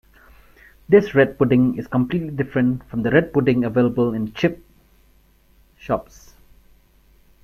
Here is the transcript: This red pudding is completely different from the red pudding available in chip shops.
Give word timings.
This 0.89 1.13
red 1.13 1.37
pudding 1.37 1.77
is 1.77 1.85
completely 1.85 2.31
different 2.31 2.83
from 2.89 3.03
the 3.03 3.11
red 3.11 3.31
pudding 3.31 3.63
available 3.65 4.15
in 4.15 4.33
chip 4.33 4.63
shops. 5.77 6.33